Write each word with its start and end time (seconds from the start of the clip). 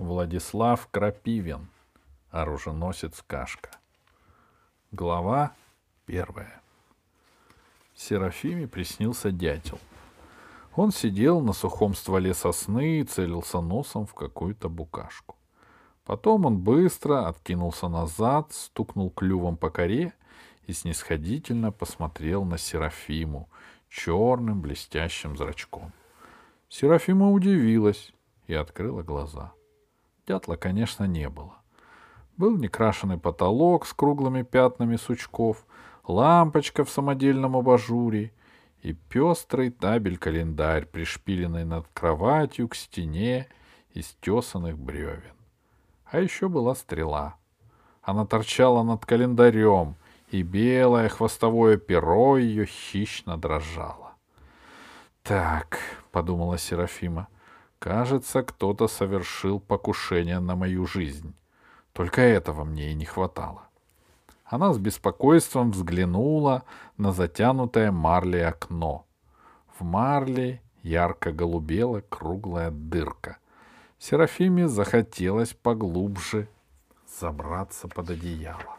Владислав 0.00 0.88
Крапивин. 0.90 1.68
Оруженосец 2.30 3.22
Кашка. 3.26 3.70
Глава 4.92 5.52
первая. 6.06 6.62
Серафиме 7.94 8.66
приснился 8.66 9.30
дятел. 9.30 9.78
Он 10.74 10.90
сидел 10.90 11.42
на 11.42 11.52
сухом 11.52 11.94
стволе 11.94 12.32
сосны 12.32 13.00
и 13.00 13.04
целился 13.04 13.60
носом 13.60 14.06
в 14.06 14.14
какую-то 14.14 14.70
букашку. 14.70 15.36
Потом 16.06 16.46
он 16.46 16.58
быстро 16.58 17.28
откинулся 17.28 17.88
назад, 17.88 18.52
стукнул 18.54 19.10
клювом 19.10 19.58
по 19.58 19.68
коре 19.68 20.14
и 20.66 20.72
снисходительно 20.72 21.72
посмотрел 21.72 22.44
на 22.44 22.56
Серафиму 22.56 23.50
черным 23.90 24.62
блестящим 24.62 25.36
зрачком. 25.36 25.92
Серафима 26.70 27.30
удивилась 27.30 28.12
и 28.46 28.54
открыла 28.54 29.02
глаза. 29.02 29.52
Дятла, 30.30 30.54
конечно, 30.54 31.08
не 31.08 31.28
было. 31.28 31.56
Был 32.36 32.56
некрашенный 32.56 33.18
потолок 33.18 33.84
с 33.84 33.92
круглыми 33.92 34.42
пятнами 34.42 34.94
сучков, 34.94 35.66
лампочка 36.06 36.84
в 36.84 36.90
самодельном 36.90 37.56
абажуре 37.56 38.32
и 38.80 38.92
пестрый 38.92 39.70
табель-календарь, 39.70 40.86
пришпиленный 40.86 41.64
над 41.64 41.88
кроватью 41.92 42.68
к 42.68 42.76
стене 42.76 43.48
из 43.92 44.16
тесанных 44.20 44.78
бревен. 44.78 45.34
А 46.04 46.20
еще 46.20 46.48
была 46.48 46.76
стрела. 46.76 47.34
Она 48.00 48.24
торчала 48.24 48.84
над 48.84 49.04
календарем, 49.04 49.96
и 50.30 50.42
белое 50.42 51.08
хвостовое 51.08 51.76
перо 51.76 52.38
ее 52.38 52.66
хищно 52.66 53.36
дрожало. 53.36 54.12
«Так»,— 55.24 55.80
подумала 56.12 56.56
Серафима,— 56.56 57.26
«кажется, 57.80 58.44
кто-то 58.44 58.86
совершил 58.86 59.58
покушение 59.58 60.38
на 60.38 60.54
мою 60.54 60.86
жизнь. 60.86 61.34
Только 61.92 62.20
этого 62.20 62.62
мне 62.62 62.92
и 62.92 62.94
не 62.94 63.04
хватало». 63.04 63.64
Она 64.44 64.72
с 64.72 64.78
беспокойством 64.78 65.72
взглянула 65.72 66.64
на 66.96 67.12
затянутое 67.12 67.90
марлей 67.90 68.46
окно. 68.46 69.04
В 69.78 69.84
марле 69.84 70.60
ярко 70.82 71.32
голубела 71.32 72.00
круглая 72.00 72.70
дырка. 72.70 73.38
Серафиме 73.98 74.66
захотелось 74.66 75.52
поглубже 75.52 76.48
забраться 77.06 77.86
под 77.88 78.10
одеяло. 78.10 78.78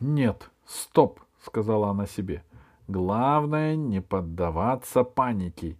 «Нет, 0.00 0.50
стоп!»— 0.66 1.20
сказала 1.42 1.90
она 1.90 2.06
себе. 2.06 2.44
«Главное— 2.88 3.74
не 3.76 4.00
поддаваться 4.00 5.02
панике». 5.02 5.76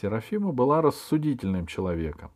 Серафима 0.00 0.52
была 0.52 0.82
рассудительным 0.82 1.66
человеком. 1.66 2.30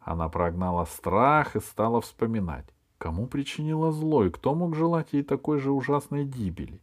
Она 0.00 0.28
прогнала 0.28 0.86
страх 0.86 1.56
и 1.56 1.60
стала 1.60 2.00
вспоминать, 2.00 2.66
кому 2.96 3.26
причинила 3.26 3.92
зло 3.92 4.24
и 4.24 4.30
кто 4.30 4.54
мог 4.54 4.74
желать 4.74 5.12
ей 5.12 5.22
такой 5.22 5.58
же 5.58 5.72
ужасной 5.72 6.24
гибели. 6.24 6.80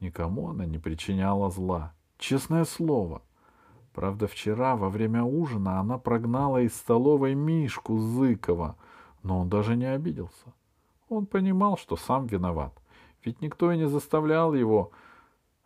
Никому 0.00 0.50
она 0.50 0.66
не 0.66 0.78
причиняла 0.78 1.50
зла. 1.50 1.92
Честное 2.18 2.64
слово. 2.64 3.22
Правда, 3.94 4.26
вчера 4.26 4.76
во 4.76 4.88
время 4.88 5.22
ужина 5.22 5.78
она 5.78 5.98
прогнала 5.98 6.62
из 6.62 6.74
столовой 6.74 7.34
Мишку 7.34 7.98
Зыкова, 7.98 8.76
но 9.22 9.40
он 9.40 9.48
даже 9.48 9.76
не 9.76 9.86
обиделся. 9.86 10.52
Он 11.08 11.26
понимал, 11.26 11.76
что 11.76 11.96
сам 11.96 12.26
виноват. 12.26 12.72
Ведь 13.24 13.40
никто 13.40 13.70
и 13.70 13.76
не 13.76 13.88
заставлял 13.88 14.54
его 14.54 14.90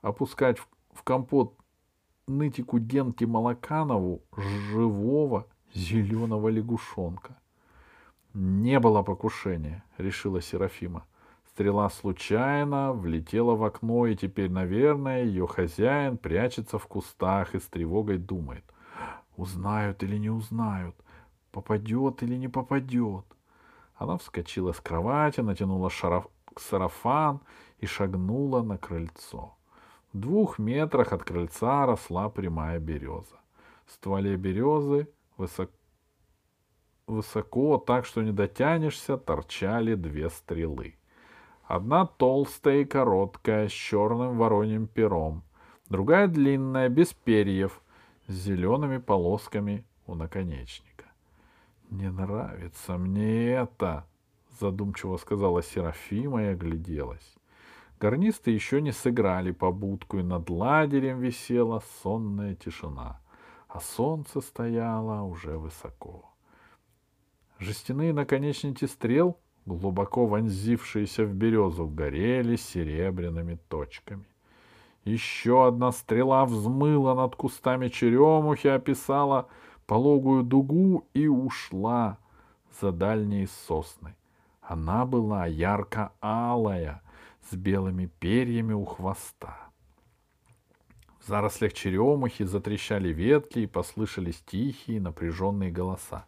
опускать 0.03 0.59
в, 0.59 1.03
компот 1.03 1.55
нытику 2.27 2.79
Генки 2.79 3.25
Малаканову 3.25 4.23
живого 4.37 5.47
зеленого 5.75 6.49
лягушонка. 6.49 7.39
Не 8.33 8.81
было 8.81 9.03
покушения, 9.03 9.85
решила 9.99 10.41
Серафима. 10.41 11.07
Стрела 11.49 11.89
случайно 11.89 12.93
влетела 12.93 13.55
в 13.55 13.63
окно, 13.63 14.07
и 14.07 14.17
теперь, 14.17 14.51
наверное, 14.51 15.23
ее 15.23 15.47
хозяин 15.47 16.19
прячется 16.19 16.79
в 16.79 16.87
кустах 16.89 17.55
и 17.55 17.61
с 17.61 17.67
тревогой 17.69 18.19
думает. 18.19 18.65
Узнают 19.37 20.03
или 20.03 20.17
не 20.17 20.31
узнают, 20.31 20.97
попадет 21.53 22.23
или 22.23 22.37
не 22.37 22.49
попадет. 22.49 23.25
Она 23.95 24.17
вскочила 24.17 24.73
с 24.73 24.81
кровати, 24.81 25.41
натянула 25.41 25.91
шарф, 25.91 26.27
сарафан 26.57 27.41
и 27.79 27.87
шагнула 27.87 28.63
на 28.63 28.77
крыльцо. 28.77 29.55
В 30.15 30.19
двух 30.21 30.61
метрах 30.61 31.13
от 31.13 31.25
крыльца 31.25 31.87
росла 31.87 32.29
прямая 32.29 32.79
береза. 32.79 33.41
В 33.85 33.91
стволе 33.91 34.37
березы 34.37 35.09
высоко, 35.37 35.73
высоко 37.09 37.79
так, 37.79 38.07
что 38.07 38.23
не 38.23 38.31
дотянешься, 38.31 39.19
торчали 39.19 39.97
две 39.97 40.31
стрелы. 40.31 40.95
Одна 41.65 42.07
толстая 42.07 42.83
и 42.83 42.85
короткая, 42.85 43.69
с 43.69 43.73
черным 43.73 44.39
вороньим 44.39 44.87
пером, 44.87 45.43
другая 45.89 46.29
длинная, 46.29 46.89
без 46.89 47.13
перьев, 47.13 47.83
с 48.29 48.35
зелеными 48.35 48.99
полосками 48.99 49.85
у 50.07 50.15
наконечника. 50.15 51.07
«Не 51.91 52.09
нравится 52.09 52.99
мне 52.99 53.51
это»,— 53.51 54.07
задумчиво 54.61 55.17
сказала 55.17 55.61
Серафима 55.61 56.45
и 56.45 56.47
огляделась. 56.47 57.34
Гарнисты 58.01 58.51
еще 58.51 58.81
не 58.81 58.93
сыграли 58.93 59.53
по 59.53 59.73
будку, 59.73 60.19
и 60.19 60.23
над 60.23 60.51
ладерем 60.51 61.21
висела 61.21 61.83
сонная 62.03 62.55
тишина, 62.55 63.21
а 63.69 63.81
солнце 63.81 64.41
стояло 64.41 65.23
уже 65.23 65.57
высоко. 65.59 66.31
Жестяные 67.59 68.13
наконечники 68.13 68.85
стрел 68.85 69.39
глубоко 69.67 70.27
вонзившиеся 70.27 71.25
в 71.25 71.35
березу, 71.35 71.87
горели 71.87 72.57
серебряными 72.57 73.59
точками. 73.69 74.27
Еще 75.05 75.67
одна 75.67 75.93
стрела 75.93 76.45
взмыла 76.47 77.15
над 77.15 77.37
кустами 77.37 77.89
черемухи, 77.89 78.69
описала 78.69 79.49
пологую 79.87 80.43
дугу 80.43 81.07
и 81.13 81.27
ушла 81.27 82.19
за 82.81 82.91
дальние 82.91 83.47
сосны. 83.47 84.15
Она 84.63 85.05
была 85.05 85.47
ярко-алая, 85.47 87.03
с 87.51 87.55
белыми 87.55 88.07
перьями 88.07 88.73
у 88.73 88.85
хвоста. 88.85 89.69
В 91.21 91.27
зарослях 91.27 91.73
черемухи 91.73 92.45
затрещали 92.45 93.09
ветки 93.09 93.61
и 93.61 93.67
послышались 93.67 94.43
тихие 94.47 95.01
напряженные 95.01 95.71
голоса. 95.71 96.27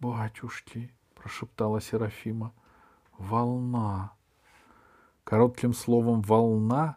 «Батюшки!» 0.00 0.90
прошептала 1.20 1.80
Серафима. 1.80 2.52
Волна. 3.18 4.12
Коротким 5.24 5.74
словом 5.74 6.22
«волна» 6.22 6.96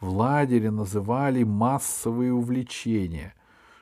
в 0.00 0.08
лагере 0.08 0.70
называли 0.70 1.42
массовые 1.42 2.32
увлечения. 2.32 3.34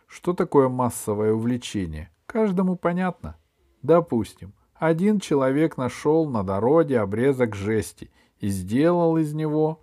Что 0.07 0.33
такое 0.33 0.69
массовое 0.69 1.33
увлечение? 1.33 2.11
Каждому 2.27 2.77
понятно. 2.77 3.37
Допустим, 3.83 4.53
один 4.75 5.19
человек 5.19 5.77
нашел 5.77 6.29
на 6.29 6.43
дороге 6.43 7.01
обрезок 7.01 7.55
жести 7.55 8.11
и 8.41 8.49
сделал 8.49 9.17
из 9.17 9.33
него 9.35 9.81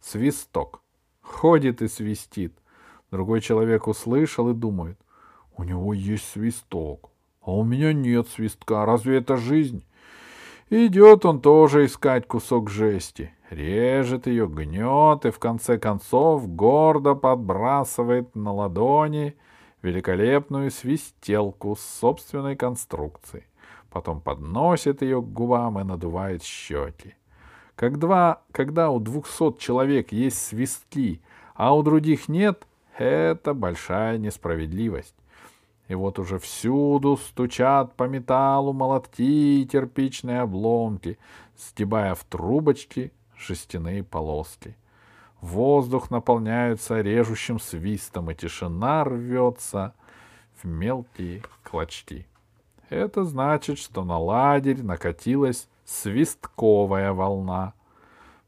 свисток. 0.00 0.82
Ходит 1.22 1.80
и 1.80 1.88
свистит. 1.88 2.52
Другой 3.10 3.40
человек 3.40 3.86
услышал 3.86 4.50
и 4.50 4.54
думает, 4.54 4.98
у 5.56 5.64
него 5.64 5.94
есть 5.94 6.28
свисток. 6.28 7.10
А 7.40 7.52
у 7.52 7.64
меня 7.64 7.92
нет 7.92 8.28
свистка. 8.28 8.84
Разве 8.84 9.18
это 9.18 9.36
жизнь? 9.36 9.84
Идет 10.68 11.24
он 11.24 11.40
тоже 11.40 11.86
искать 11.86 12.26
кусок 12.26 12.70
жести. 12.70 13.32
Режет 13.50 14.26
ее, 14.26 14.46
гнет 14.46 15.26
и 15.26 15.30
в 15.30 15.38
конце 15.38 15.78
концов 15.78 16.48
гордо 16.54 17.14
подбрасывает 17.14 18.36
на 18.36 18.52
ладони 18.52 19.36
великолепную 19.82 20.70
свистелку 20.70 21.76
собственной 21.76 22.54
конструкцией. 22.54 23.44
Потом 23.90 24.20
подносит 24.20 25.02
ее 25.02 25.20
к 25.20 25.32
губам 25.32 25.80
и 25.80 25.82
надувает 25.82 26.44
щеки. 26.44 27.14
Когда, 27.80 28.42
когда 28.52 28.90
у 28.90 29.00
двухсот 29.00 29.58
человек 29.58 30.12
есть 30.12 30.36
свистки, 30.36 31.22
а 31.54 31.74
у 31.74 31.82
других 31.82 32.28
нет, 32.28 32.66
это 32.98 33.54
большая 33.54 34.18
несправедливость. 34.18 35.14
И 35.88 35.94
вот 35.94 36.18
уже 36.18 36.38
всюду 36.38 37.16
стучат 37.16 37.94
по 37.94 38.02
металлу 38.02 38.74
молотки 38.74 39.62
и 39.62 39.64
кирпичные 39.64 40.42
обломки, 40.42 41.18
стебая 41.56 42.14
в 42.14 42.22
трубочки 42.24 43.14
жестяные 43.34 44.04
полоски. 44.04 44.76
Воздух 45.40 46.10
наполняется 46.10 47.00
режущим 47.00 47.58
свистом, 47.58 48.30
и 48.30 48.34
тишина 48.34 49.04
рвется 49.04 49.94
в 50.62 50.66
мелкие 50.66 51.42
клочки. 51.62 52.26
Это 52.90 53.24
значит, 53.24 53.78
что 53.78 54.04
на 54.04 54.18
лагерь 54.18 54.82
накатилась 54.82 55.69
свистковая 55.90 57.12
волна. 57.12 57.74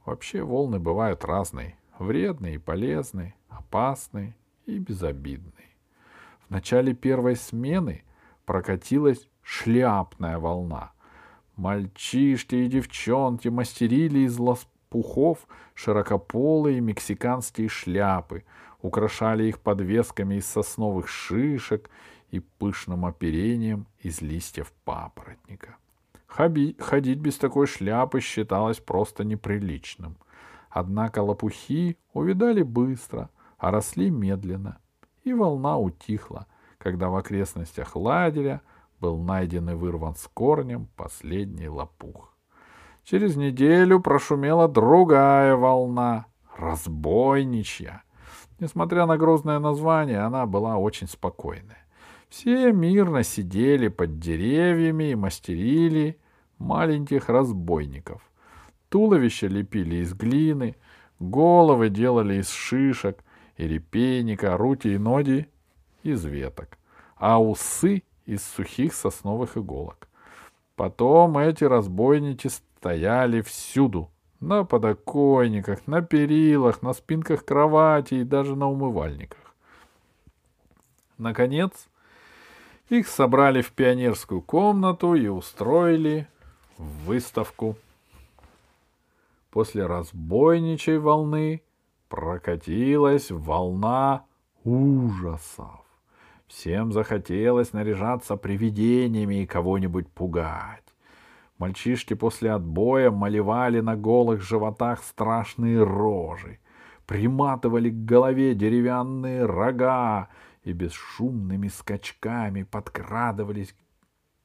Вообще 0.04 0.42
волны 0.42 0.78
бывают 0.78 1.24
разные. 1.24 1.76
Вредные 1.98 2.56
и 2.56 2.58
полезные, 2.58 3.34
опасные 3.48 4.34
и 4.66 4.78
безобидные 4.78 5.72
начале 6.52 6.94
первой 6.94 7.34
смены 7.34 8.04
прокатилась 8.44 9.28
шляпная 9.42 10.38
волна. 10.38 10.92
Мальчишки 11.56 12.54
и 12.54 12.68
девчонки 12.68 13.48
мастерили 13.48 14.20
из 14.20 14.38
лопухов 14.38 15.46
широкополые 15.74 16.80
мексиканские 16.80 17.68
шляпы, 17.68 18.44
украшали 18.82 19.44
их 19.44 19.60
подвесками 19.60 20.36
из 20.36 20.46
сосновых 20.46 21.08
шишек 21.08 21.90
и 22.30 22.40
пышным 22.40 23.04
оперением 23.04 23.86
из 24.00 24.20
листьев 24.20 24.72
папоротника. 24.84 25.76
Хаби, 26.34 26.76
ходить 26.78 27.18
без 27.18 27.36
такой 27.36 27.66
шляпы 27.66 28.20
считалось 28.20 28.78
просто 28.78 29.22
неприличным. 29.22 30.16
Однако 30.70 31.18
лопухи 31.22 31.98
увидали 32.14 32.62
быстро, 32.62 33.28
а 33.58 33.70
росли 33.70 34.08
медленно, 34.08 34.78
и 35.24 35.34
волна 35.34 35.76
утихла, 35.76 36.46
когда 36.78 37.10
в 37.10 37.16
окрестностях 37.16 37.96
лагеря 37.96 38.62
был 38.98 39.18
найден 39.18 39.68
и 39.68 39.74
вырван 39.74 40.14
с 40.14 40.26
корнем 40.32 40.88
последний 40.96 41.68
лопух. 41.68 42.34
Через 43.04 43.36
неделю 43.36 44.00
прошумела 44.00 44.68
другая 44.68 45.54
волна, 45.54 46.24
разбойничья. 46.56 48.04
Несмотря 48.58 49.04
на 49.04 49.18
грозное 49.18 49.58
название, 49.58 50.20
она 50.20 50.46
была 50.46 50.78
очень 50.78 51.08
спокойная. 51.08 51.84
Все 52.30 52.72
мирно 52.72 53.22
сидели 53.22 53.88
под 53.88 54.18
деревьями 54.18 55.10
и 55.10 55.14
мастерили 55.14 56.18
маленьких 56.62 57.28
разбойников. 57.28 58.22
Туловища 58.88 59.48
лепили 59.48 59.96
из 59.96 60.14
глины, 60.14 60.76
головы 61.18 61.90
делали 61.90 62.40
из 62.40 62.50
шишек 62.50 63.22
и 63.56 63.66
репейника, 63.66 64.56
руки 64.56 64.88
и 64.88 64.98
ноги 64.98 65.48
из 66.02 66.24
веток, 66.24 66.78
а 67.16 67.42
усы 67.42 68.02
из 68.24 68.42
сухих 68.44 68.94
сосновых 68.94 69.56
иголок. 69.56 70.08
Потом 70.76 71.38
эти 71.38 71.64
разбойники 71.64 72.48
стояли 72.48 73.40
всюду, 73.42 74.10
на 74.42 74.64
подоконниках, 74.64 75.86
на 75.86 76.02
перилах, 76.02 76.82
на 76.82 76.92
спинках 76.92 77.44
кровати 77.44 78.14
и 78.14 78.24
даже 78.24 78.56
на 78.56 78.68
умывальниках. 78.68 79.54
Наконец, 81.16 81.88
их 82.88 83.06
собрали 83.06 83.62
в 83.62 83.70
пионерскую 83.70 84.42
комнату 84.42 85.14
и 85.14 85.28
устроили 85.28 86.26
выставку. 86.78 87.76
После 89.50 89.86
разбойничей 89.86 90.98
волны 90.98 91.62
прокатилась 92.08 93.30
волна 93.30 94.24
ужасов. 94.64 95.84
Всем 96.46 96.92
захотелось 96.92 97.72
наряжаться 97.72 98.36
привидениями 98.36 99.42
и 99.42 99.46
кого-нибудь 99.46 100.08
пугать. 100.08 100.84
Мальчишки 101.58 102.14
после 102.14 102.52
отбоя 102.52 103.10
малевали 103.10 103.80
на 103.80 103.96
голых 103.96 104.42
животах 104.42 105.02
страшные 105.02 105.82
рожи, 105.82 106.58
приматывали 107.06 107.88
к 107.88 108.04
голове 108.04 108.54
деревянные 108.54 109.46
рога 109.46 110.28
и 110.64 110.72
бесшумными 110.72 111.68
скачками 111.68 112.64
подкрадывались 112.64 113.74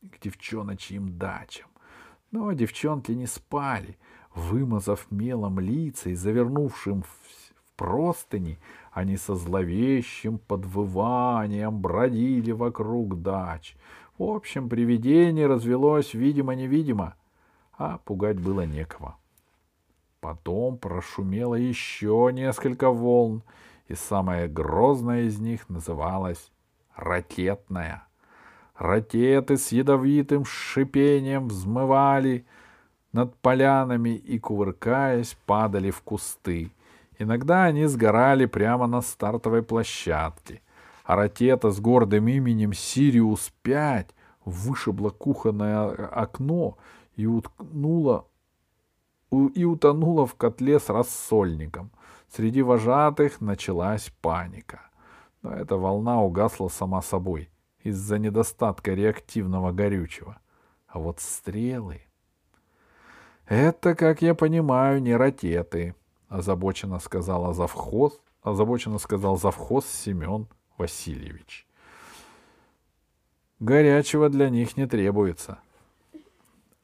к 0.02 0.20
девчоночьим 0.22 1.18
дачам. 1.18 1.68
Но 2.32 2.52
девчонки 2.54 3.12
не 3.12 3.26
спали. 3.26 3.98
Вымазав 4.36 5.08
мелом 5.10 5.60
лица 5.60 6.10
и 6.10 6.14
завернувшим 6.16 7.04
в 7.04 7.48
простыни, 7.76 8.60
они 8.92 9.18
со 9.18 9.36
зловещим 9.36 10.38
подвыванием 10.40 11.80
бродили 11.80 12.52
вокруг 12.52 13.22
дач. 13.22 13.76
В 14.18 14.24
общем, 14.24 14.68
привидение 14.68 15.48
развелось 15.48 16.14
видимо-невидимо, 16.14 17.16
а 17.78 18.00
пугать 18.00 18.40
было 18.40 18.66
некого. 18.66 19.16
Потом 20.20 20.78
прошумело 20.78 21.56
еще 21.56 22.32
несколько 22.34 22.90
волн, 22.90 23.44
и 23.88 23.94
самая 23.94 24.48
грозная 24.48 25.24
из 25.24 25.40
них 25.40 25.70
называлась 25.70 26.52
ракетная. 26.96 28.08
Ракеты 28.78 29.58
с 29.58 29.72
ядовитым 29.72 30.46
шипением 30.46 31.48
взмывали 31.48 32.46
над 33.12 33.36
полянами 33.38 34.16
и, 34.16 34.38
кувыркаясь, 34.38 35.36
падали 35.48 35.90
в 35.90 36.02
кусты. 36.02 36.72
Иногда 37.18 37.64
они 37.64 37.88
сгорали 37.88 38.46
прямо 38.46 38.86
на 38.86 39.02
стартовой 39.02 39.64
площадке, 39.64 40.62
а 41.04 41.16
ракета 41.16 41.72
с 41.72 41.80
гордым 41.80 42.28
именем 42.28 42.74
«Сириус-5» 42.74 44.10
вышибла 44.46 45.10
кухонное 45.10 45.88
окно 46.06 46.78
и 47.16 47.26
уткнула 47.26 48.28
и 49.32 49.66
утонула 49.66 50.28
в 50.28 50.36
котле 50.36 50.80
с 50.80 50.90
рассольником. 50.90 51.90
Среди 52.30 52.62
вожатых 52.62 53.42
началась 53.42 54.12
паника. 54.22 54.82
Но 55.42 55.54
эта 55.54 55.78
волна 55.78 56.22
угасла 56.22 56.68
сама 56.70 57.02
собой— 57.02 57.50
из-за 57.88 58.19
недостатка 58.19 58.94
реактивного 58.94 59.72
горючего. 59.72 60.39
А 60.88 61.00
вот 61.00 61.19
стрелы... 61.19 62.01
Это, 63.48 63.95
как 63.95 64.22
я 64.22 64.36
понимаю, 64.36 65.01
не 65.01 65.16
ракеты, 65.16 65.95
озабоченно 66.28 67.00
сказала 67.00 67.54
завхоз, 67.54 68.19
озабоченно 68.42 69.00
сказал 69.00 69.38
завхоз 69.38 69.86
Семен 69.86 70.48
Васильевич. 70.78 71.66
Горячего 73.60 74.28
для 74.30 74.50
них 74.50 74.75
не 74.75 74.86
требуется. 74.86 75.60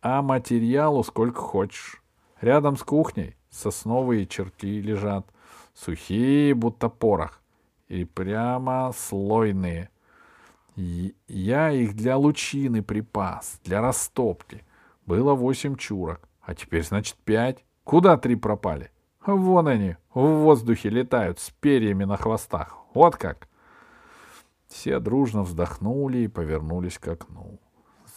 А 0.02 0.22
материалу 0.22 1.04
сколько 1.04 1.42
хочешь. 1.42 2.02
Рядом 2.40 2.78
с 2.78 2.84
кухней 2.84 3.36
сосновые 3.50 4.26
черти 4.26 4.82
лежат, 4.82 5.28
сухие, 5.74 6.54
будто 6.54 6.88
порох, 6.88 7.42
и 7.90 8.06
прямо 8.06 8.94
слойные, 8.98 9.90
я 10.76 11.72
их 11.72 11.96
для 11.96 12.18
лучины 12.18 12.82
припас, 12.82 13.60
для 13.64 13.82
растопки. 13.82 14.66
Было 15.06 15.34
восемь 15.34 15.76
чурок, 15.76 16.22
а 16.42 16.56
теперь, 16.56 16.84
значит, 16.84 17.18
пять. 17.24 17.64
Куда 17.84 18.18
три 18.18 18.36
пропали? 18.36 18.92
Вон 19.26 19.68
они, 19.68 19.96
в 20.14 20.22
воздухе 20.22 20.90
летают 20.90 21.40
с 21.40 21.50
перьями 21.50 22.04
на 22.04 22.18
хвостах. 22.18 22.78
Вот 22.94 23.16
как. 23.16 23.48
Все 24.68 25.00
дружно 25.00 25.44
вздохнули 25.44 26.20
и 26.20 26.28
повернулись 26.28 26.98
к 26.98 27.08
окну. 27.08 27.60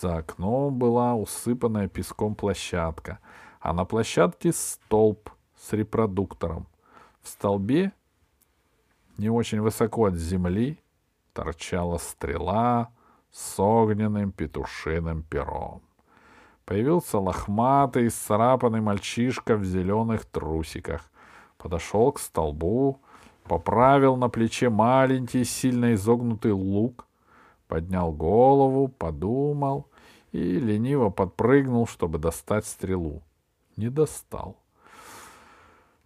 За 0.01 0.19
окном 0.19 0.79
была 0.79 1.15
усыпанная 1.15 1.89
песком 1.89 2.35
площадка, 2.35 3.19
а 3.61 3.73
на 3.73 3.85
площадке 3.85 4.53
столб 4.53 5.31
с 5.61 5.73
репродуктором. 5.73 6.67
В 7.23 7.29
столбе, 7.29 7.93
не 9.17 9.31
очень 9.31 9.61
высоко 9.61 10.07
от 10.07 10.15
земли, 10.15 10.79
торчала 11.37 11.99
стрела 11.99 12.89
с 13.31 13.61
огненным 13.61 14.33
петушиным 14.33 15.23
пером. 15.23 15.83
Появился 16.65 17.19
лохматый, 17.19 18.11
сцарапанный 18.11 18.81
мальчишка 18.81 19.57
в 19.57 19.65
зеленых 19.65 20.25
трусиках. 20.25 21.03
Подошел 21.59 22.11
к 22.13 22.21
столбу, 22.21 23.01
поправил 23.45 24.17
на 24.17 24.31
плече 24.31 24.71
маленький, 24.71 25.45
сильно 25.45 25.93
изогнутый 25.93 26.53
лук, 26.53 27.07
поднял 27.69 28.13
голову, 28.13 28.89
подумал 28.89 29.87
и 30.33 30.59
лениво 30.59 31.11
подпрыгнул, 31.11 31.87
чтобы 31.87 32.19
достать 32.19 32.65
стрелу. 32.65 33.23
Не 33.77 33.91
достал. 33.91 34.57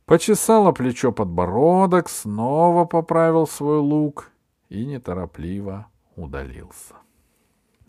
Почесало 0.07 0.73
плечо 0.73 1.13
подбородок, 1.13 2.09
снова 2.09 2.85
поправил 2.85 3.47
свой 3.47 3.79
лук 3.79 4.31
и 4.71 4.87
неторопливо 4.87 5.89
удалился. 6.17 6.95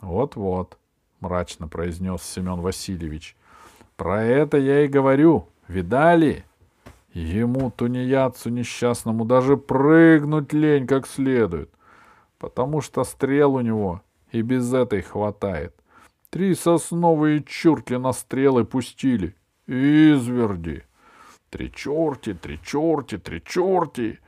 «Вот-вот»,— 0.02 0.78
мрачно 1.22 1.68
произнес 1.68 2.22
Семен 2.24 2.60
Васильевич,— 2.60 3.38
«про 3.96 4.24
это 4.24 4.58
я 4.58 4.84
и 4.84 4.88
говорю. 4.88 5.48
Видали? 5.68 6.44
Ему, 7.14 7.72
тунеядцу 7.72 8.50
несчастному, 8.50 9.26
даже 9.26 9.58
прыгнуть 9.58 10.54
лень 10.54 10.88
как 10.88 11.08
следует, 11.08 11.70
потому 12.40 12.82
что 12.82 13.04
стрел 13.04 13.56
у 13.56 13.62
него 13.62 14.02
и 14.32 14.42
без 14.42 14.74
этой 14.74 15.02
хватает. 15.02 15.76
Три 16.30 16.56
сосновые 16.56 17.44
чурки 17.44 17.94
на 17.94 18.12
стрелы 18.12 18.66
пустили. 18.66 19.36
Изверди! 19.68 20.84
Три 21.50 21.72
черти, 21.72 22.34
три 22.34 22.60
черти, 22.64 23.18
три 23.18 23.44
черти!» 23.44 24.20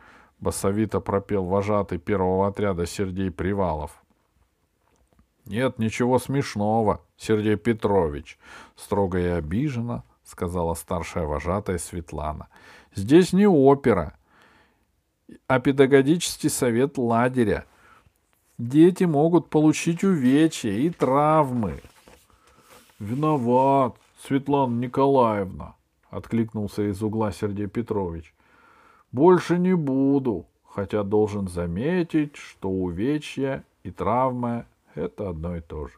Басовито 0.44 1.00
пропел 1.00 1.46
вожатый 1.46 1.98
первого 1.98 2.48
отряда 2.48 2.86
Сергей 2.86 3.32
Привалов. 3.32 4.04
Нет 5.46 5.80
ничего 5.80 6.20
смешного, 6.20 7.02
Сергей 7.18 7.56
Петрович, 7.56 8.38
строго 8.76 9.18
и 9.20 9.26
обиженно 9.26 10.04
сказала 10.24 10.74
старшая 10.74 11.26
вожатая 11.26 11.78
Светлана. 11.78 12.48
Здесь 12.96 13.34
не 13.34 13.48
опера, 13.48 14.18
а 15.48 15.60
педагогический 15.60 16.50
совет 16.50 16.98
лагеря. 16.98 17.66
Дети 18.58 19.04
могут 19.04 19.50
получить 19.50 20.04
увечья 20.04 20.72
и 20.72 20.90
травмы. 20.90 21.82
Виноват, 23.00 23.96
Светлана 24.26 24.80
Николаевна, 24.80 25.76
откликнулся 26.10 26.90
из 26.90 27.02
угла 27.02 27.32
Сергей 27.32 27.68
Петрович. 27.68 28.34
Больше 29.14 29.60
не 29.60 29.76
буду, 29.76 30.48
хотя 30.68 31.04
должен 31.04 31.48
заметить, 31.48 32.36
что 32.36 32.70
увечья 32.70 33.64
и 33.84 33.92
травмы— 33.92 34.66
это 34.96 35.30
одно 35.30 35.56
и 35.56 35.62
то 35.62 35.88
же. 35.88 35.94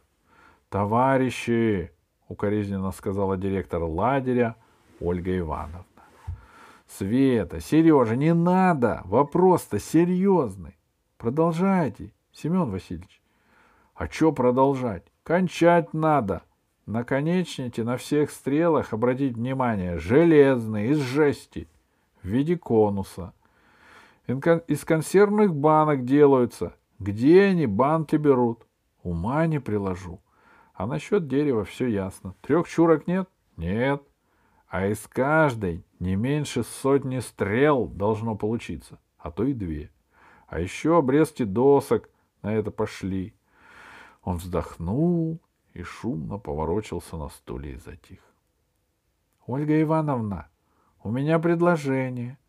Товарищи, 0.70 1.92
укоризненно 2.28 2.92
сказала 2.92 3.38
директор 3.38 3.82
лагеря 3.84 4.58
Ольга 5.00 5.38
Ивановна. 5.38 5.86
Света, 6.90 7.62
Сережа, 7.62 8.18
не 8.18 8.34
надо, 8.34 9.02
вопрос-то 9.06 9.80
серьезный. 9.80 10.76
Продолжайте, 11.18 12.12
Семен 12.34 12.70
Васильевич. 12.70 13.22
А 13.96 14.08
что 14.08 14.34
продолжать? 14.34 15.04
Кончать 15.24 15.94
надо. 15.94 16.42
Наконечники 16.86 17.80
на 17.80 17.96
всех 17.96 18.30
стрелах, 18.30 18.92
обратить 18.92 19.38
внимание, 19.38 19.98
железные, 20.00 20.90
из 20.90 21.00
жести, 21.00 21.70
в 22.26 22.28
виде 22.28 22.58
конуса. 22.58 23.34
Из 24.28 24.84
консервных 24.84 25.56
банок 25.56 26.04
делаются. 26.06 26.76
Где 26.98 27.44
они 27.44 27.68
банки 27.68 28.16
берут? 28.16 28.66
Ума 29.04 29.46
не 29.46 29.60
приложу. 29.60 30.22
А 30.74 30.88
насчет 30.88 31.28
дерева 31.28 31.64
все 31.64 31.88
ясно. 31.88 32.36
Трех 32.42 32.68
чурок 32.68 33.08
нет? 33.08 33.30
Нет. 33.56 34.02
А 34.68 34.88
из 34.88 35.08
каждой 35.08 35.86
не 36.00 36.16
меньше 36.16 36.64
сотни 36.64 37.20
стрел 37.20 37.86
должно 37.88 38.36
получиться, 38.36 39.00
а 39.18 39.32
то 39.32 39.44
и 39.44 39.54
две. 39.54 39.92
А 40.48 40.60
еще 40.60 40.98
обрезки 40.98 41.44
досок 41.44 42.10
на 42.42 42.54
это 42.54 42.72
пошли. 42.72 43.36
Он 44.24 44.38
вздохнул 44.38 45.40
и 45.74 45.84
шумно 45.84 46.40
поворочился 46.40 47.16
на 47.16 47.30
стуле 47.30 47.74
и 47.74 47.78
затих.— 47.78 48.20
Ольга 49.46 49.80
Ивановна, 49.80 50.50
у 51.06 51.12
меня 51.12 51.38
предложение. 51.38 52.40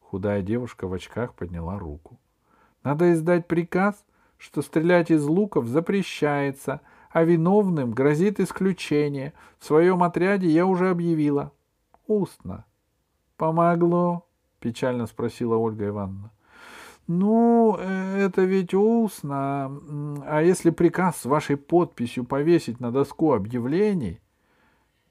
Худая 0.00 0.40
девушка 0.40 0.88
в 0.88 0.94
очках 0.94 1.34
подняла 1.34 1.78
руку.— 1.78 2.18
Надо 2.82 3.12
издать 3.12 3.46
приказ, 3.46 4.02
что 4.38 4.62
стрелять 4.62 5.10
из 5.10 5.26
луков 5.26 5.66
запрещается, 5.66 6.80
а 7.10 7.24
виновным 7.24 7.90
грозит 7.90 8.40
исключение. 8.40 9.34
В 9.58 9.66
своем 9.66 10.02
отряде 10.02 10.48
я 10.48 10.64
уже 10.64 10.88
объявила. 10.88 11.52
Устно.— 12.06 12.64
Помогло?— 13.36 14.26
печально 14.58 15.06
спросила 15.06 15.56
Ольга 15.56 15.88
Ивановна. 15.88 16.30
Ну, 17.08 17.76
э, 17.78 18.24
это 18.24 18.42
ведь 18.42 18.72
устно. 18.72 19.70
А 20.24 20.40
если 20.40 20.70
приказ 20.70 21.18
с 21.18 21.24
вашей 21.26 21.58
подписью 21.58 22.24
повесить 22.24 22.80
на 22.80 22.90
доску 22.90 23.34
объявлений? 23.34 24.20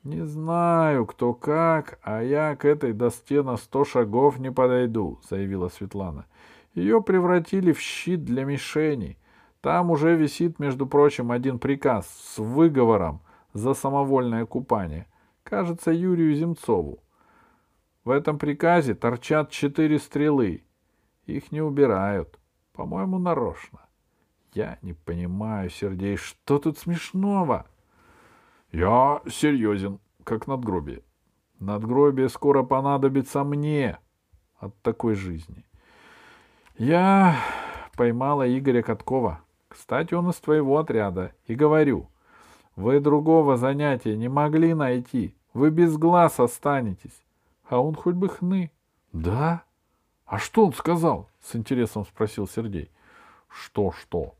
Не 0.07 0.25
знаю, 0.25 1.05
кто 1.05 1.33
как, 1.33 1.99
а 2.01 2.23
я 2.23 2.55
к 2.55 2.63
этой 2.63 2.93
доске 2.93 3.43
на 3.43 3.57
сто 3.57 3.83
шагов 3.83 4.39
не 4.39 4.53
подойду, 4.53 5.19
заявила 5.29 5.67
Светлана. 5.67 6.27
Ее 6.73 7.01
превратили 7.01 7.73
в 7.73 7.81
щит 7.81 8.23
для 8.23 8.45
мишеней. 8.45 9.17
Там 9.59 9.91
уже 9.91 10.15
висит, 10.15 10.59
между 10.59 10.87
прочим, 10.87 11.29
один 11.29 11.59
приказ 11.59 12.07
с 12.07 12.37
выговором 12.37 13.19
за 13.51 13.73
самовольное 13.73 14.45
купание. 14.45 15.07
Кажется, 15.43 15.91
Юрию 15.91 16.33
Земцову. 16.35 16.99
В 18.05 18.09
этом 18.11 18.39
приказе 18.39 18.95
торчат 18.95 19.49
четыре 19.49 19.99
стрелы, 19.99 20.63
их 21.25 21.51
не 21.51 21.59
убирают. 21.59 22.39
По-моему, 22.71 23.19
нарочно. 23.19 23.81
Я 24.53 24.79
не 24.81 24.93
понимаю, 24.93 25.69
Сергей, 25.69 26.15
что 26.15 26.59
тут 26.59 26.77
смешного? 26.77 27.65
Я 28.71 29.21
серьезен, 29.29 29.99
как 30.23 30.47
надгробие. 30.47 31.03
Надгробие 31.59 32.29
скоро 32.29 32.63
понадобится 32.63 33.43
мне 33.43 33.99
от 34.59 34.79
такой 34.81 35.15
жизни. 35.15 35.65
Я 36.77 37.35
поймала 37.95 38.47
Игоря 38.47 38.83
Каткова. 38.83 39.41
Кстати, 39.67 40.13
он 40.13 40.29
из 40.29 40.35
твоего 40.35 40.77
отряда. 40.77 41.33
И 41.45 41.55
говорю, 41.55 42.09
вы 42.75 42.99
другого 42.99 43.57
занятия 43.57 44.15
не 44.15 44.27
могли 44.27 44.73
найти. 44.73 45.35
Вы 45.53 45.71
без 45.71 45.97
глаз 45.97 46.39
останетесь. 46.39 47.23
А 47.67 47.81
он 47.81 47.95
хоть 47.95 48.15
бы 48.15 48.29
хны. 48.29 48.71
Да? 49.13 49.63
А 50.25 50.37
что 50.37 50.65
он 50.65 50.73
сказал? 50.73 51.29
С 51.41 51.55
интересом 51.55 52.05
спросил 52.05 52.47
Сергей. 52.47 52.91
Что, 53.47 53.91
что? 53.91 54.35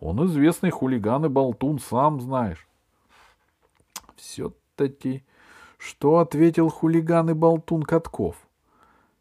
Он 0.00 0.24
известный 0.26 0.70
хулиган 0.70 1.26
и 1.26 1.28
болтун, 1.28 1.78
сам 1.78 2.20
знаешь. 2.20 2.66
Все-таки, 4.22 5.24
что 5.78 6.18
ответил 6.18 6.68
хулиган 6.68 7.30
и 7.30 7.32
болтун 7.32 7.82
Катков? 7.82 8.36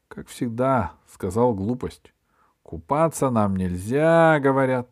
Как 0.07 0.27
всегда, 0.27 0.91
сказал 1.11 1.55
глупость. 1.55 2.13
Купаться 2.61 3.31
нам 3.31 3.55
нельзя, 3.55 4.39
говорят. 4.39 4.87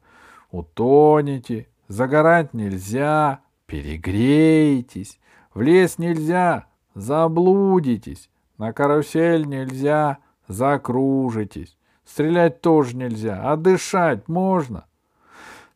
Утонете, 0.50 1.68
загорать 1.88 2.56
нельзя, 2.56 3.42
перегреетесь. 3.68 5.20
В 5.54 5.62
лес 5.62 6.00
нельзя, 6.00 6.66
заблудитесь. 6.96 8.32
На 8.58 8.74
карусель 8.74 9.46
нельзя, 9.46 10.18
закружитесь. 10.48 11.78
Стрелять 12.04 12.62
тоже 12.62 12.98
нельзя, 12.98 13.42
а 13.44 13.56
дышать 13.56 14.28
можно. 14.28 14.88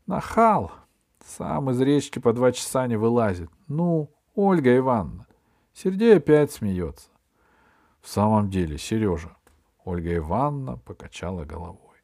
Нахал. 0.07 0.71
Сам 1.23 1.69
из 1.69 1.79
речки 1.79 2.17
по 2.17 2.33
два 2.33 2.51
часа 2.51 2.87
не 2.87 2.97
вылазит. 2.97 3.49
Ну, 3.67 4.09
Ольга 4.35 4.75
Ивановна. 4.75 5.27
Сергей 5.73 6.17
опять 6.17 6.51
смеется. 6.51 7.09
В 8.01 8.09
самом 8.09 8.49
деле, 8.49 8.77
Сережа. 8.77 9.35
Ольга 9.85 10.15
Ивановна 10.15 10.77
покачала 10.77 11.45
головой. 11.45 11.97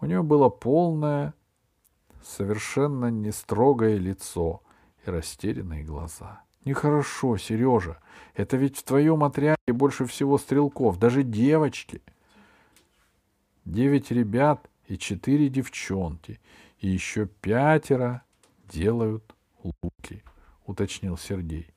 У 0.00 0.06
нее 0.06 0.22
было 0.22 0.48
полное, 0.48 1.34
совершенно 2.22 3.10
не 3.10 3.30
строгое 3.30 3.98
лицо 3.98 4.62
и 5.06 5.10
растерянные 5.10 5.84
глаза. 5.84 6.42
Нехорошо, 6.64 7.36
Сережа. 7.36 8.00
Это 8.34 8.56
ведь 8.56 8.76
в 8.78 8.82
твоем 8.82 9.22
отряде 9.22 9.72
больше 9.72 10.06
всего 10.06 10.38
стрелков, 10.38 10.98
даже 10.98 11.22
девочки. 11.22 12.02
Девять 13.64 14.10
ребят 14.10 14.68
и 14.86 14.98
четыре 14.98 15.48
девчонки, 15.48 16.40
и 16.80 16.88
еще 16.88 17.26
пятеро 17.26 18.22
делают 18.68 19.34
луки, 19.62 20.24
уточнил 20.70 21.18
Сергей. 21.18 21.72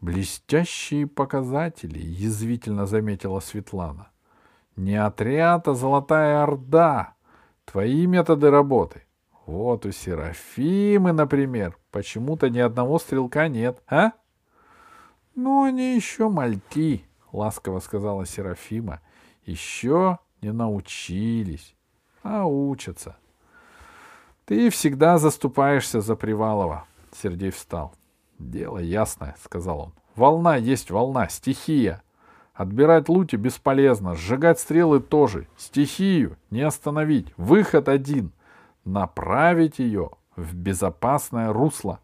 Блестящие 0.00 1.06
показатели, 1.06 1.98
язвительно 1.98 2.86
заметила 2.86 3.40
Светлана. 3.40 4.10
Не 4.76 4.96
отряд, 4.96 5.68
а 5.68 5.74
золотая 5.74 6.42
орда. 6.42 7.14
Твои 7.64 8.06
методы 8.06 8.50
работы. 8.50 9.04
Вот 9.46 9.84
у 9.84 9.92
Серафимы, 9.92 11.12
например, 11.12 11.76
почему-то 11.90 12.48
ни 12.48 12.58
одного 12.58 12.98
стрелка 12.98 13.48
нет, 13.48 13.82
а? 13.88 14.12
Ну, 15.34 15.64
они 15.64 15.94
еще 15.94 16.28
мальки, 16.28 17.04
ласково 17.32 17.80
сказала 17.80 18.26
Серафима. 18.26 19.00
Еще 19.44 20.18
не 20.40 20.52
научились, 20.52 21.74
а 22.22 22.46
учатся. 22.46 23.16
Ты 24.46 24.70
всегда 24.70 25.18
заступаешься 25.18 26.00
за 26.00 26.16
Привалова. 26.16 26.84
Сергей 27.12 27.50
встал. 27.50 27.94
Дело 28.40 28.78
ясное, 28.78 29.36
сказал 29.44 29.80
он. 29.80 29.92
Волна 30.16 30.56
есть 30.56 30.90
волна, 30.90 31.28
стихия. 31.28 32.02
Отбирать 32.54 33.08
лути 33.08 33.36
бесполезно, 33.36 34.14
сжигать 34.14 34.58
стрелы 34.58 35.00
тоже. 35.00 35.46
Стихию 35.58 36.36
не 36.50 36.62
остановить. 36.62 37.32
Выход 37.36 37.88
один. 37.88 38.32
Направить 38.84 39.78
ее 39.78 40.10
в 40.36 40.54
безопасное 40.54 41.52
русло. 41.52 42.00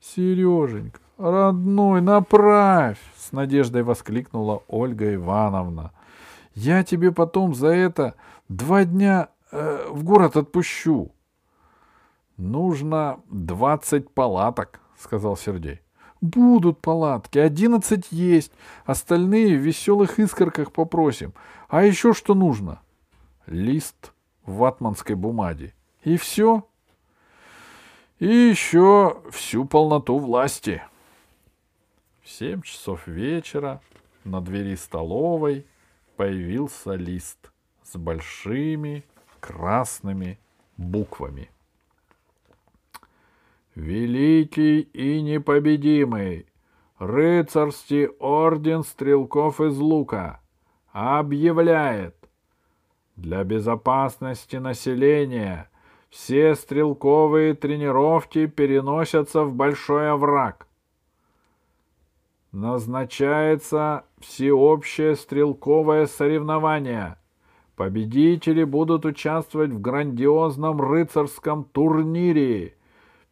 Сереженька, 0.00 0.98
родной, 1.18 2.00
направь! 2.00 2.98
С 3.16 3.32
надеждой 3.32 3.82
воскликнула 3.82 4.62
Ольга 4.68 5.14
Ивановна. 5.14 5.92
Я 6.54 6.84
тебе 6.84 7.12
потом 7.12 7.54
за 7.54 7.68
это 7.68 8.14
два 8.48 8.84
дня 8.84 9.28
э, 9.52 9.88
в 9.90 10.04
город 10.04 10.36
отпущу. 10.36 11.12
Нужно 12.38 13.20
двадцать 13.30 14.10
палаток, 14.10 14.80
сказал 14.98 15.36
Сергей. 15.36 15.80
Будут 16.20 16.80
палатки, 16.80 17.38
одиннадцать 17.38 18.10
есть, 18.10 18.52
остальные 18.84 19.58
в 19.58 19.60
веселых 19.60 20.18
искорках 20.18 20.72
попросим. 20.72 21.34
А 21.68 21.84
еще 21.84 22.14
что 22.14 22.34
нужно? 22.34 22.80
Лист 23.46 24.12
в 24.44 24.56
ватманской 24.56 25.14
бумаге. 25.14 25.74
И 26.04 26.16
все? 26.16 26.66
И 28.18 28.26
еще 28.26 29.22
всю 29.30 29.66
полноту 29.66 30.18
власти. 30.18 30.82
В 32.22 32.30
семь 32.30 32.62
часов 32.62 33.06
вечера 33.06 33.82
на 34.24 34.40
двери 34.40 34.74
столовой 34.74 35.66
появился 36.16 36.94
лист 36.94 37.52
с 37.84 37.96
большими 37.96 39.04
красными 39.40 40.38
буквами. 40.78 41.50
Великий 43.76 44.80
и 44.80 45.20
непобедимый, 45.20 46.46
рыцарский 46.98 48.06
орден 48.06 48.82
стрелков 48.82 49.60
из 49.60 49.76
лука 49.78 50.40
объявляет 50.92 52.16
для 53.16 53.44
безопасности 53.44 54.56
населения 54.56 55.70
все 56.08 56.54
стрелковые 56.54 57.52
тренировки 57.52 58.46
переносятся 58.46 59.44
в 59.44 59.54
большой 59.54 60.10
овраг. 60.10 60.66
Назначается 62.52 64.06
всеобщее 64.20 65.16
стрелковое 65.16 66.06
соревнование. 66.06 67.18
Победители 67.74 68.64
будут 68.64 69.04
участвовать 69.04 69.70
в 69.70 69.82
грандиозном 69.82 70.80
рыцарском 70.80 71.64
турнире. 71.64 72.75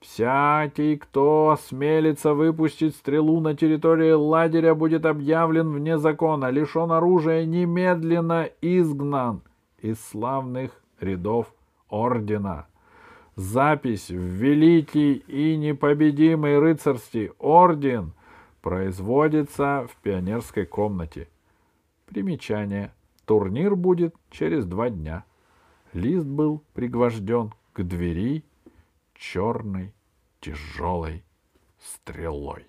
Всякий, 0.05 0.99
кто 0.99 1.51
осмелится 1.51 2.35
выпустить 2.35 2.95
стрелу 2.95 3.41
на 3.41 3.57
территории 3.57 4.13
лагеря, 4.13 4.75
будет 4.75 5.07
объявлен 5.07 5.73
вне 5.73 5.97
закона, 5.97 6.51
лишен 6.51 6.93
оружия, 6.93 7.47
немедленно 7.47 8.51
изгнан 8.61 9.41
из 9.79 9.99
славных 9.99 10.73
рядов 11.01 11.55
ордена. 11.89 12.67
Запись 13.35 14.11
в 14.11 14.15
великий 14.15 15.15
и 15.15 15.57
непобедимый 15.57 16.59
рыцарский 16.59 17.31
орден 17.39 18.13
производится 18.61 19.87
в 19.91 19.97
пионерской 20.03 20.67
комнате. 20.67 21.29
Примечание. 22.07 22.93
Турнир 23.25 23.75
будет 23.75 24.15
через 24.31 24.67
два 24.67 24.91
дня. 24.91 25.25
Лист 25.95 26.27
был 26.27 26.63
пригвожден 26.75 27.55
к 27.73 27.83
двери 27.83 28.45
черной 29.15 29.95
тяжелой 30.41 31.25
стрелой. 31.79 32.67